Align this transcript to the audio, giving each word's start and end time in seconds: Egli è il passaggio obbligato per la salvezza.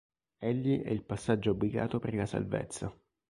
Egli 0.39 0.81
è 0.81 0.89
il 0.89 1.03
passaggio 1.03 1.51
obbligato 1.51 1.99
per 1.99 2.15
la 2.15 2.25
salvezza. 2.25 2.91